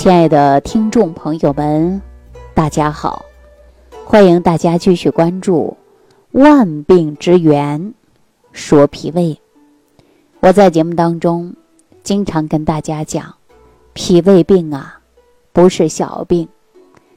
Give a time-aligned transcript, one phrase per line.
[0.00, 2.00] 亲爱的听众朋友们，
[2.54, 3.26] 大家好！
[4.06, 5.76] 欢迎大家继续关注
[6.40, 7.78] 《万病之源》，
[8.50, 9.38] 说脾胃。
[10.40, 11.54] 我在节目当中
[12.02, 13.34] 经常跟大家讲，
[13.92, 15.00] 脾胃病啊，
[15.52, 16.48] 不是小病，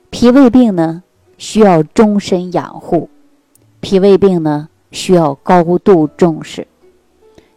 [0.09, 1.03] 脾胃病呢
[1.37, 3.09] 需要终身养护，
[3.79, 6.67] 脾胃病呢需要高度重视，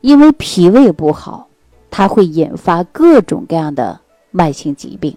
[0.03, 1.49] 因为脾胃不好，
[1.91, 4.03] 它会引发各种各样的。
[4.37, 5.17] 慢性疾病，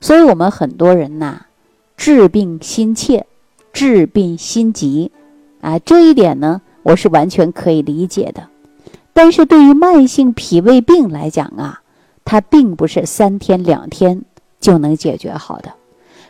[0.00, 1.42] 所以我们很多人呐，
[1.96, 3.24] 治病心切，
[3.72, 5.12] 治病心急，
[5.60, 8.48] 啊，这一点呢，我是完全可以理解的。
[9.12, 11.80] 但是对于慢性脾胃病来讲啊，
[12.24, 14.22] 它并不是三天两天
[14.58, 15.72] 就能解决好的。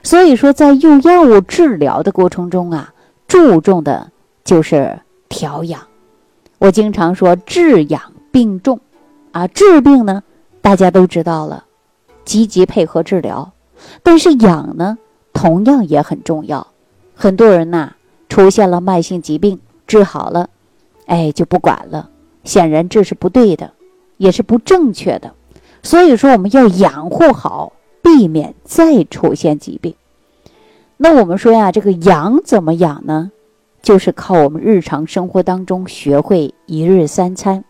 [0.02, 2.92] 所以说，在用药物治疗的过程中啊，
[3.26, 4.12] 注重的
[4.44, 5.80] 就是调养。
[6.58, 8.00] 我经常说治养
[8.30, 8.78] 并重，
[9.32, 10.22] 啊，治病呢，
[10.60, 11.64] 大家都知道了。
[12.26, 13.52] 积极配合治疗，
[14.02, 14.98] 但是养呢，
[15.32, 16.66] 同样也很重要。
[17.14, 17.94] 很多人呐，
[18.28, 20.50] 出现了慢性疾病，治好了，
[21.06, 22.10] 哎，就不管了。
[22.44, 23.72] 显然这是不对的，
[24.18, 25.32] 也是不正确的。
[25.82, 29.94] 所以说，我们要养护好，避免再出现疾病。
[30.96, 33.30] 那我们说呀，这个养怎么养呢？
[33.82, 37.64] 就是靠我们日常生活当中学会一日三餐，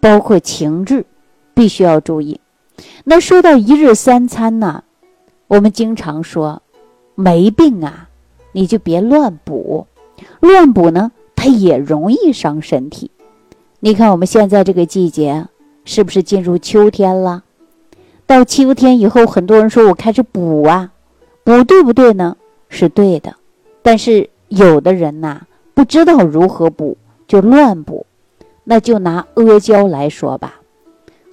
[0.00, 1.04] 包括情志，
[1.52, 2.40] 必须要注意。
[3.04, 4.84] 那说到一日三餐呢，
[5.46, 6.62] 我们经常说，
[7.14, 8.08] 没病啊，
[8.52, 9.86] 你就别乱补，
[10.40, 13.10] 乱补呢，它也容易伤身体。
[13.80, 15.46] 你看我们现在这个季节，
[15.84, 17.44] 是不是进入秋天了？
[18.26, 20.92] 到秋天以后，很多人说我开始补啊，
[21.44, 22.36] 补对不对呢？
[22.68, 23.34] 是对的，
[23.82, 28.04] 但是有的人呐，不知道如何补，就乱补。
[28.64, 30.57] 那就拿阿胶来说吧。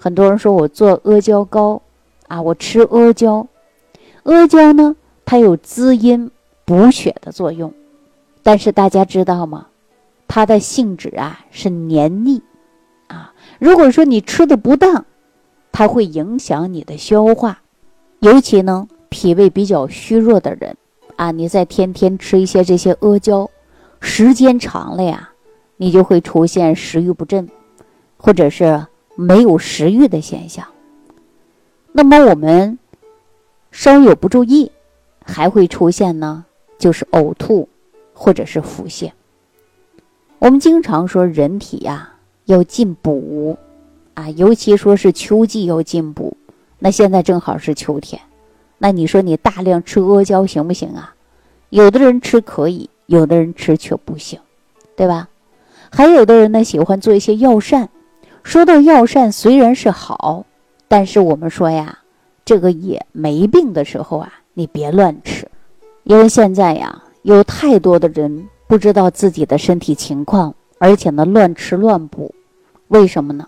[0.05, 1.81] 很多人说我做阿胶糕，
[2.27, 3.47] 啊，我吃阿胶，
[4.21, 6.29] 阿胶呢，它有滋阴
[6.63, 7.73] 补血的作用，
[8.43, 9.65] 但是大家知道吗？
[10.27, 12.43] 它的性质啊是黏腻，
[13.07, 15.05] 啊，如果说你吃的不当，
[15.71, 17.63] 它会影响你的消化，
[18.19, 20.77] 尤其呢脾胃比较虚弱的人，
[21.15, 23.49] 啊，你再天天吃一些这些阿胶，
[24.01, 25.31] 时间长了呀，
[25.77, 27.49] 你就会出现食欲不振，
[28.17, 28.85] 或者是。
[29.15, 30.67] 没有食欲的现象，
[31.93, 32.77] 那么我们
[33.71, 34.71] 稍有不注意，
[35.23, 36.45] 还会出现呢，
[36.77, 37.69] 就是呕吐
[38.13, 39.11] 或者是腹泻。
[40.39, 43.57] 我们经常说人体呀要进补
[44.15, 46.35] 啊，尤其说是秋季要进补。
[46.77, 48.21] 那现在正好是秋天，
[48.77, 51.15] 那你说你大量吃阿胶行不行啊？
[51.69, 54.39] 有的人吃可以，有的人吃却不行，
[54.97, 55.29] 对吧？
[55.89, 57.89] 还有的人呢喜欢做一些药膳。
[58.45, 60.45] 说到药膳，虽然是好，
[60.87, 61.97] 但是我们说呀，
[62.45, 65.49] 这个也没病的时候啊，你别乱吃，
[66.03, 72.33] 因为现在呀，有太多的人不知道自己的身体情况，而且呢乱吃乱补，
[72.89, 73.47] 为什么呢？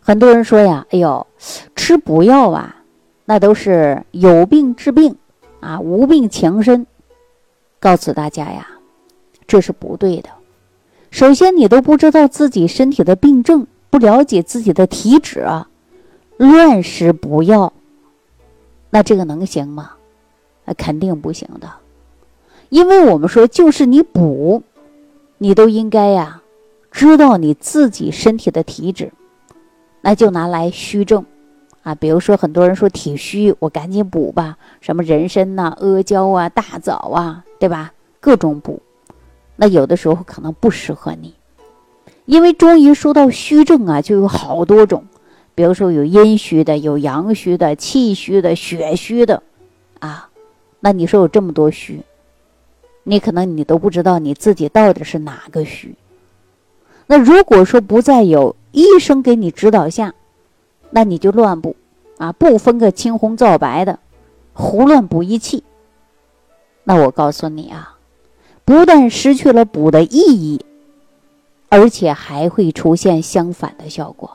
[0.00, 1.26] 很多人说呀，哎呦，
[1.74, 2.76] 吃补药啊，
[3.24, 5.16] 那都是有病治病
[5.60, 6.86] 啊，无病强身。
[7.80, 8.68] 告诉大家呀，
[9.46, 10.28] 这是不对的。
[11.10, 13.66] 首先，你都不知道自己身体的病症。
[13.90, 15.68] 不了解自己的体质啊，
[16.36, 17.72] 乱食补药，
[18.90, 19.92] 那这个能行吗？
[20.64, 21.70] 那肯定不行的，
[22.68, 24.62] 因为我们说，就是你补，
[25.38, 26.42] 你都应该呀，
[26.90, 29.12] 知道你自己身体的体质，
[30.00, 31.24] 那就拿来虚症
[31.82, 31.94] 啊。
[31.94, 37.92] 比如说，很多人说体虚，我赶紧补吧，什么人参呐、阿胶啊、大枣啊，对吧？
[38.18, 38.82] 各种补，
[39.54, 41.32] 那有的时候可能不适合你。
[42.26, 45.06] 因为中医说到虚症啊，就有好多种，
[45.54, 49.42] 比如说有阴虚的，有阳虚的，气虚的，血虚的，
[50.00, 50.28] 啊，
[50.80, 52.00] 那你说有这么多虚，
[53.04, 55.94] 你可能你都不知道你自己到底是哪个虚。
[57.06, 60.12] 那如果说不再有医生给你指导下，
[60.90, 61.76] 那你就乱补
[62.18, 64.00] 啊，不分个青红皂白的，
[64.52, 65.62] 胡乱补一气。
[66.82, 67.96] 那我告诉你啊，
[68.64, 70.60] 不但失去了补的意义。
[71.68, 74.30] 而且还会出现相反的效果，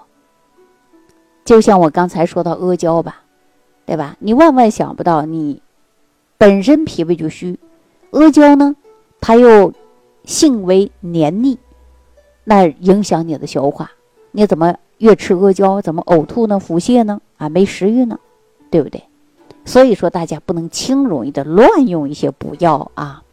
[1.46, 3.24] 就像我刚才说到阿胶吧，
[3.86, 4.16] 对吧？
[4.20, 5.62] 你万万想不到，你
[6.38, 7.58] 本身脾胃就虚，
[8.12, 8.76] 阿胶呢，
[9.20, 9.74] 它又
[10.26, 11.58] 性为黏腻，
[12.44, 13.92] 那影响你的消化，
[14.32, 16.60] 你怎么越吃阿胶怎么呕吐呢？
[16.60, 17.22] 腹泻呢？
[17.38, 18.20] 啊，没食欲呢，
[18.70, 19.04] 对不对？
[19.64, 23.24] 所以说，大家不能轻容易的乱用一些补药啊。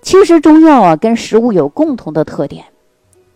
[0.00, 2.64] 其实中药啊，跟食物有共同的特点。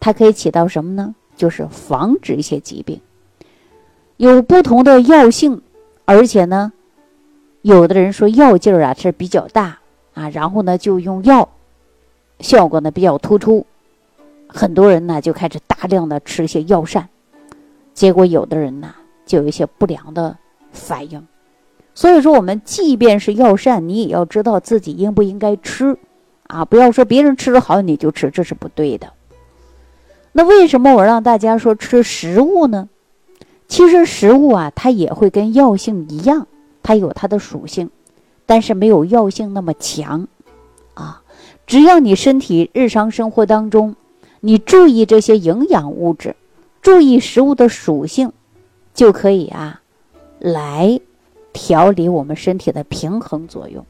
[0.05, 1.15] 它可以起到什么呢？
[1.37, 3.01] 就是防止一些疾病，
[4.17, 5.63] 有不同的药性，
[6.05, 6.73] 而且呢，
[7.61, 9.79] 有的人说药劲儿啊是比较大
[10.15, 11.49] 啊，然后呢就用药，
[12.41, 13.65] 效果呢比较突出，
[14.49, 17.09] 很多人呢就开始大量的吃一些药膳，
[17.95, 18.93] 结果有的人呢
[19.25, 20.37] 就有一些不良的
[20.73, 21.25] 反应。
[21.95, 25.97] 所以说，我们即便是药膳，你也要知道自己应不应该吃
[26.49, 29.13] 啊，不要说别人吃的好你就吃，这是不对的。
[30.33, 32.89] 那为什么我让大家说吃食物呢？
[33.69, 36.47] 其实食物啊，它也会跟药性一样，
[36.83, 37.91] 它有它的属性，
[38.45, 40.29] 但是没有药性那么强
[40.95, 41.23] 啊。
[41.67, 43.95] 只要你身体日常生活当中，
[44.41, 46.37] 你注意这些营养物质，
[46.83, 48.33] 注意食物的属性，
[48.93, 49.81] 就可以啊，
[50.39, 51.01] 来
[51.53, 53.87] 调理我们身体的平衡作用。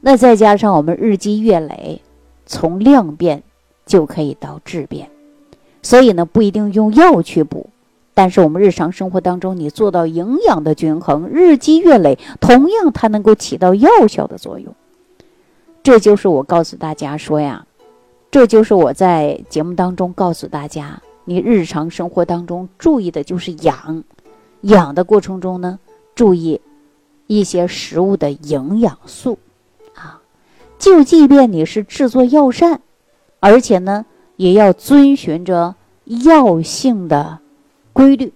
[0.00, 2.02] 那再加上我们日积月累，
[2.44, 3.42] 从量变
[3.86, 5.08] 就可以到质变，
[5.84, 7.68] 所以呢，不一定用药去补。
[8.14, 14.74] 但是我们日常生活当中，你做到营养的均衡，日积月累，同样它能够起到药效的作用。
[15.82, 17.66] 这就是我告诉大家说呀，
[18.30, 24.04] 这就是我在节目当中告诉大家，你日常生活当中注意的就是养，
[24.62, 25.78] 养的过程中呢，
[26.14, 26.60] 注意
[27.26, 29.38] 一些食物的营养素
[29.94, 30.20] 啊，
[30.78, 32.80] 就即便你是制作药膳，
[33.40, 37.38] 而且呢，也要遵循着药性的。
[37.92, 38.32] 规律，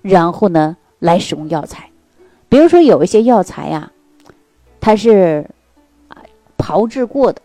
[0.00, 1.90] 然后呢来使用药材，
[2.48, 3.92] 比如说有一些药材呀，
[4.80, 5.46] 它是
[6.08, 6.22] 啊
[6.56, 7.42] 炮制过的，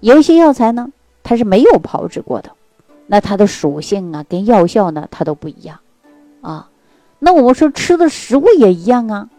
[0.00, 0.90] 有一些药材呢
[1.22, 2.50] 它是没有炮制过的，
[3.06, 5.78] 那它的属性啊跟药效呢它都不一样
[6.40, 6.68] 啊。
[7.20, 9.30] 那我们说吃的食物也一样啊，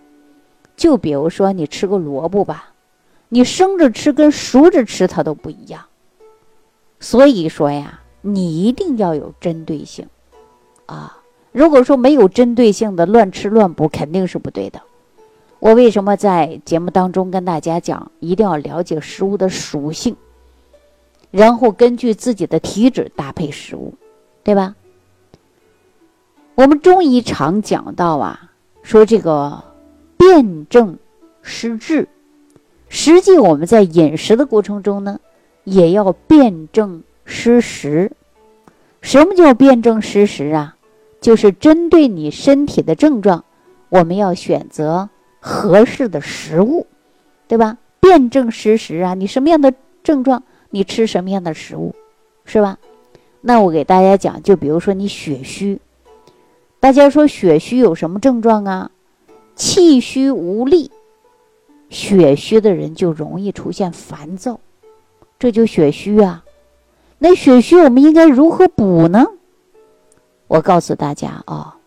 [0.77, 2.71] 就比如说你吃个萝卜吧，
[3.27, 5.83] 你生着吃跟熟着吃它都不一样，
[7.01, 10.07] 所以说呀，你一定要有针对性
[10.85, 11.17] 啊。
[11.51, 14.81] 如果说没有针对性的乱吃乱补，肯定是不对的。
[15.59, 20.15] 我为什么在节目当中跟大家讲，一定要了解食物的属性，
[21.29, 23.93] 然后根据自己的体质搭配食物，
[24.43, 24.75] 对吧？
[26.55, 28.51] 我们中医常讲到啊，
[28.83, 29.63] 说这个
[30.17, 30.97] 辨证
[31.41, 32.07] 施治，
[32.89, 35.19] 实际我们在饮食的过程中呢，
[35.63, 38.11] 也要辨证施食。
[39.01, 40.75] 什么叫辨证施食啊？
[41.19, 43.43] 就是针对你身体的症状，
[43.89, 45.09] 我们要选择
[45.39, 46.87] 合适的食物，
[47.47, 47.77] 对吧？
[47.99, 49.73] 辨证施食啊，你什么样的
[50.03, 51.93] 症状，你吃什么样的食物，
[52.45, 52.79] 是吧？
[53.41, 55.79] 那我给大家讲，就比如说你血虚，
[56.79, 58.91] 大家说血虚有什么症状啊？
[59.55, 60.89] 气虚无力，
[61.89, 64.59] 血虚的人就容易出现烦躁，
[65.41, 66.45] 这就血虚啊。
[67.17, 69.25] 那血虚我们应该如何补呢？
[70.45, 71.77] 我告诉大家啊，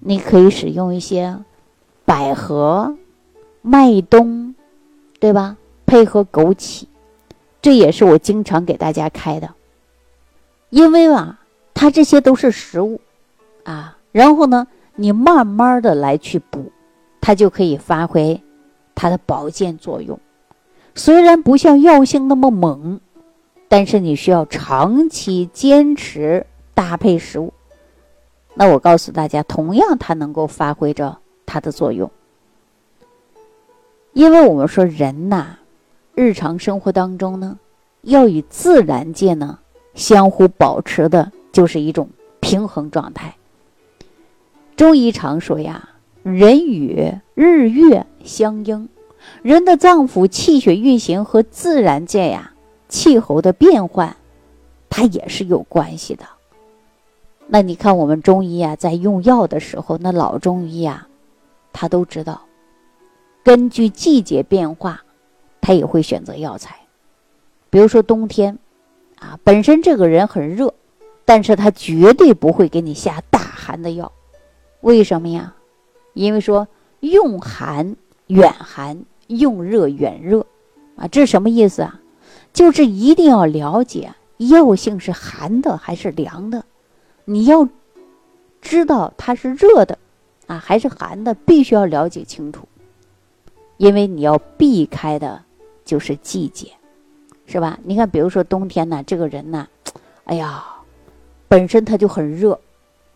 [0.00, 1.38] 你可以使用一些
[2.06, 2.96] 百合、
[3.60, 4.54] 麦冬，
[5.20, 5.58] 对吧？
[5.84, 6.84] 配合枸杞，
[7.60, 9.50] 这也是我经常给大家开的。
[10.70, 11.40] 因为啊，
[11.74, 13.02] 它这些都是食物
[13.64, 16.72] 啊，然后呢，你慢慢的来去补，
[17.20, 18.42] 它就可以发挥
[18.94, 20.18] 它的保健作用。
[20.94, 23.00] 虽然不像药性那么猛，
[23.68, 26.46] 但是你需要长期坚持。
[26.76, 27.52] 搭配食物，
[28.54, 32.10] 那我告诉大家，同样它能够发挥着它的作用。
[34.12, 35.58] 因为我们说人呐，
[36.16, 37.56] 日常生活当中呢，
[38.02, 39.60] 要与自然界呢
[39.94, 42.08] 相互保持的，就是一种
[42.40, 43.36] 平衡状态。
[44.74, 45.90] 中医常说呀，
[46.24, 48.88] 人与日月相应，
[49.42, 52.52] 人的脏腑气血运行和自然界呀
[52.88, 54.16] 气候的变换，
[54.88, 56.24] 它也是有关系的。
[57.46, 61.08] 那你看，我们中医啊，在用药的时候，那老中医啊，
[61.72, 62.40] 他都知道，
[63.42, 65.02] 根据季节变化，
[65.60, 66.76] 他也会选择药材。
[67.68, 68.58] 比如说冬天，
[69.18, 70.72] 啊，本身这个人很热，
[71.26, 74.10] 但是他绝对不会给你下大寒的药。
[74.80, 75.54] 为什么呀？
[76.14, 76.66] 因为说
[77.00, 77.96] 用寒
[78.28, 80.46] 远寒，用热远热，
[80.96, 82.00] 啊，这是什么意思啊？
[82.52, 86.64] 就是一定要了解药性是寒的还是凉的。
[87.24, 87.68] 你要
[88.60, 89.98] 知道它是热的
[90.46, 92.68] 啊还是寒的，必须要了解清楚，
[93.76, 95.42] 因为你要避开的
[95.84, 96.70] 就是季节，
[97.46, 97.78] 是吧？
[97.82, 99.66] 你看，比如说冬天呢，这个人呢，
[100.24, 100.64] 哎呀，
[101.48, 102.58] 本身他就很热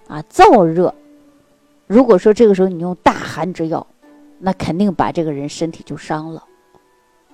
[0.07, 0.95] 啊，燥热。
[1.87, 3.87] 如果说这个时候你用大寒之药，
[4.39, 6.45] 那肯定把这个人身体就伤了。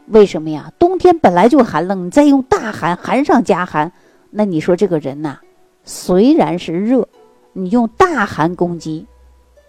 [0.06, 0.72] 为什么呀？
[0.78, 3.90] 冬天本来就寒冷，你再用大寒，寒上加寒，
[4.30, 5.38] 那你说这个人呐？
[5.84, 7.08] 虽然是热，
[7.52, 9.06] 你用大寒攻击，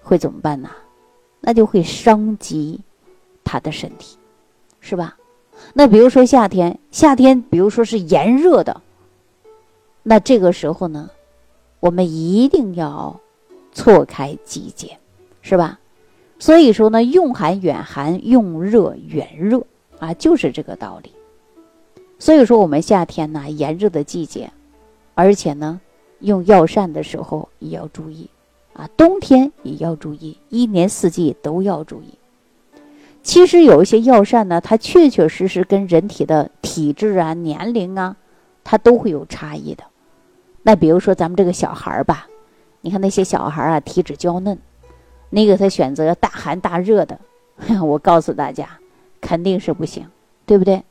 [0.02, 0.70] 会怎么办呢？
[1.40, 2.82] 那就会伤及
[3.44, 4.18] 他的身体，
[4.80, 5.16] 是吧？
[5.74, 8.82] 那比如说夏天，夏天比如说是炎热的，
[10.04, 11.10] 那这个时候呢，
[11.80, 13.18] 我们一定要
[13.72, 14.98] 错开季节，
[15.42, 15.80] 是吧？
[16.46, 19.66] 所以说呢，用寒远寒，用热远热
[19.98, 21.12] 啊，就是这个道理。
[22.20, 24.52] 所以说，我们夏天呢，炎热的季节，
[25.16, 25.82] 而且呢，
[26.20, 28.30] 用药膳的时候也要注意
[28.74, 32.14] 啊，冬天也要注意，一年四季都要注意。
[33.24, 38.18] 其实有一些药膳呢，它确确实实跟人体的体质啊、年龄啊，
[38.64, 39.84] 它都会有差异的。
[40.62, 42.28] 那比如说咱们这个小孩儿吧，
[42.82, 44.60] 你看那些小孩儿啊，体质娇嫩，
[45.36, 47.20] 你给他选择大寒大热的，
[47.84, 48.70] 我告诉大家，
[49.20, 50.08] 肯定是不行，
[50.46, 50.82] 对不对？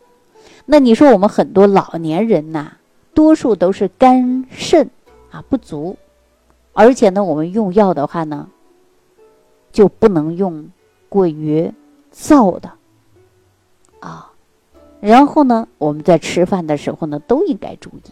[0.66, 2.72] 那你说我们很多老年人呐，
[3.14, 4.90] 多数都是肝肾
[5.30, 5.96] 啊不足，
[6.74, 8.46] 而且呢，我们用药的话呢，
[9.72, 10.68] 就不能用
[11.08, 11.72] 过于。
[12.16, 12.70] 燥的，
[13.98, 14.30] 啊，
[15.00, 18.10] 然后呢，我们在吃饭的时候呢，都应该注意。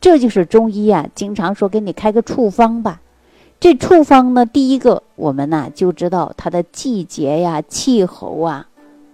[0.00, 2.98] 这就是中医啊，经常说给你开个处方吧。
[3.58, 8.68] 这处方呢，第一个我们呢就知道它的季节呀、气候啊，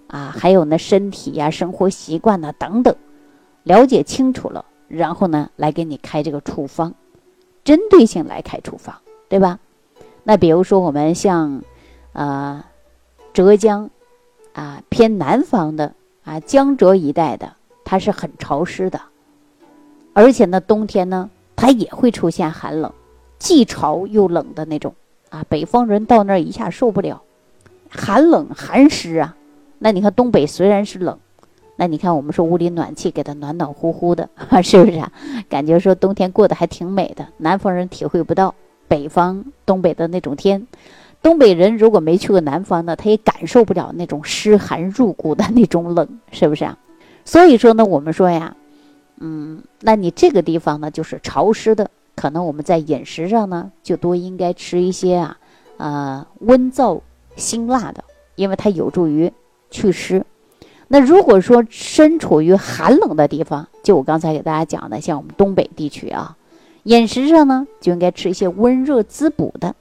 [0.09, 2.95] 啊，还有呢身体呀、生活习惯呐等等，
[3.63, 6.95] 了解清楚了，然后呢来给你开这个处方，
[7.65, 8.95] 针对性来开处方，
[9.29, 9.59] 对吧？
[10.25, 11.63] 那比如说我们像，
[12.13, 12.65] 呃，
[13.33, 13.91] 浙江。
[14.55, 15.95] 啊，偏南方的
[16.25, 17.57] 啊，江浙一带的，
[17.87, 19.01] 它是很潮湿的，
[20.13, 22.93] 而且呢，冬天呢，它也会出现寒冷，
[23.43, 24.95] 既潮又冷的那种
[25.29, 25.45] 啊。
[25.49, 27.23] 北方人到那儿一下受不了，
[27.91, 29.37] 寒冷寒湿啊。
[29.81, 31.19] 那你看东北虽然是冷，
[31.75, 34.29] 那你看我们说屋里暖气给它暖暖乎乎的，
[34.63, 35.11] 是不是啊？
[35.49, 37.27] 感觉说冬天过得还挺美的。
[37.39, 38.55] 南方人体会不到
[38.87, 40.69] 北方东北的那种天。
[41.21, 46.79] 东北人如果没去过南方呢，他也感受不了那种湿寒入骨的那种冷，是不是啊？
[47.25, 48.55] 所以说呢，我们说呀，
[49.19, 51.91] 嗯，那你这个地方呢就是潮湿的，
[52.23, 55.37] 可能我们在饮食上呢就多应该吃一些啊，
[55.77, 57.01] 呃，温燥
[57.35, 58.05] 辛辣的，
[58.37, 59.33] 因为它有助于
[59.73, 60.25] 祛湿。
[60.87, 66.37] 那如果说身处于寒冷的地方，就我刚才给大家讲的，像我们东北地区啊，
[66.85, 69.75] 饮食上呢就应该吃一些温热滋补的，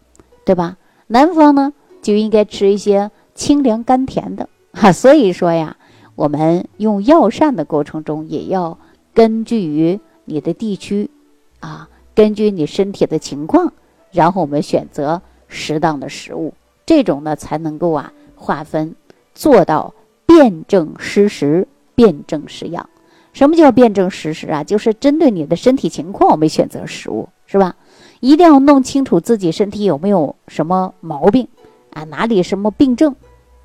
[0.44, 0.78] 对吧？
[1.06, 4.92] 南方呢，就应该吃一些清凉甘甜的哈。
[4.94, 5.78] 所以说呀，
[6.16, 8.80] 我们用药膳的过程中，也要
[9.14, 11.12] 根据于你的地区，
[11.60, 13.74] 啊，根据你身体的情况，
[14.12, 16.54] 然后我们选择适当的食物，
[16.86, 18.96] 这种呢才能够啊划分
[19.34, 19.94] 做到
[20.26, 22.90] 辨证施食、辨证施养。
[23.34, 24.64] 什么叫辨证施食啊？
[24.64, 27.76] 就是针对你的身体情况，我们选择食物，是吧？
[28.20, 31.48] 一定要弄清楚自己身体有没有什么毛病
[31.92, 33.16] 啊，哪里什么病症，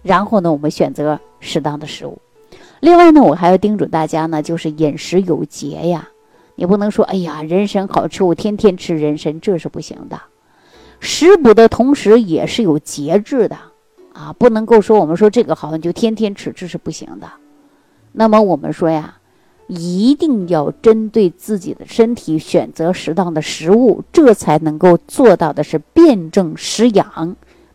[0.02, 2.16] 然后呢，我们选择适当的食物。
[2.78, 6.08] 另外呢，我还要叮嘱大家呢，就是饮食有节呀，
[6.56, 10.20] 你不能说哎呀，人参好吃，我天天吃人参，这是不行的。
[10.98, 13.56] 食补的同时也是有节制的
[14.12, 17.30] 啊，不能够说我们说这个好，你就天天吃，这是不行的。
[18.12, 19.18] 那么我们说呀。
[19.68, 27.34] 一定要针对自己的身体选择适当的食物，这才能够做到的是辨证施养、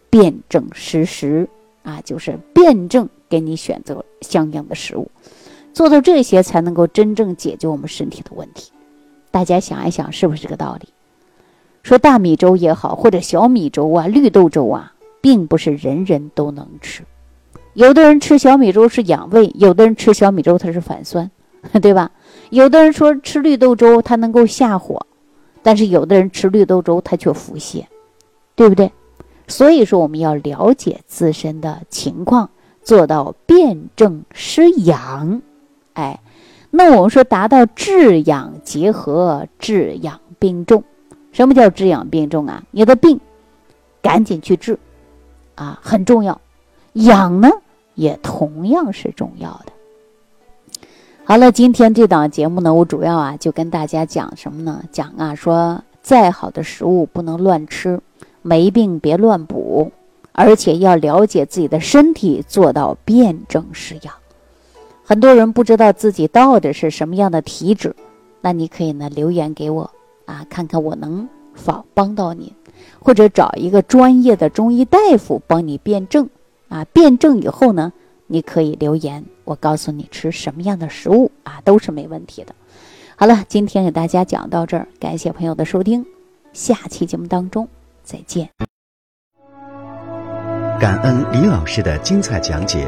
[0.09, 1.49] 辨证施食
[1.83, 5.11] 啊，就是辨证给你选择相应的食物，
[5.73, 8.71] 做到这些才能够真正解决我们身体的问题。
[9.31, 10.89] 大家想一想，是不是这个道理？
[11.83, 17.03] 说大米粥也好，或者小米粥啊、绿豆粥啊，并不是人人都能吃。
[17.73, 21.29] 有的人吃小米粥是养胃，有的人吃小米粥它是反酸。
[21.79, 22.09] 对吧？
[22.49, 25.05] 有的人说吃绿豆粥它能够下火，
[25.61, 27.85] 但是有的人吃绿豆粥它却腹泻，
[28.55, 28.91] 对不对？
[29.47, 32.49] 所以说我们要了解自身的情况，
[32.81, 35.43] 做到辨证施养。
[35.93, 36.19] 哎，
[36.69, 40.83] 那我们说达到治养结合，治养并重。
[41.31, 42.63] 什么叫治养并重啊？
[42.71, 43.19] 你的病
[44.01, 44.77] 赶紧去治
[45.55, 46.39] 啊，很重要。
[46.93, 47.49] 养呢
[47.95, 49.71] 也同样是重要的。
[51.23, 54.83] 好了，今天这档节目呢，我主要啊就跟大家讲什么呢？
[54.91, 58.01] 讲啊，说再好的食物不能乱吃，
[58.41, 59.91] 没病别乱补，
[60.33, 64.13] 而且要了解自己的身体，做到辨证施养。
[65.11, 67.93] 很多人不知道自己到底是什么样的体质，
[68.39, 69.91] 那你可以呢留言给我
[70.23, 72.55] 啊，看看我能否帮到你，
[72.97, 76.29] 或者找一个专业的中医大夫帮你辨证
[76.69, 76.85] 啊。
[76.93, 77.91] 辨证以后呢，
[78.27, 79.25] 你可以留言。
[79.43, 82.55] 我告诉你吃什么样的食物啊，都是没问题的。
[83.17, 86.05] 好了，今天给大家讲到这儿，感谢朋友的收听，
[86.53, 87.67] 下期节目当中
[88.01, 88.47] 再见。
[90.79, 92.87] 感恩李老师的精彩讲解。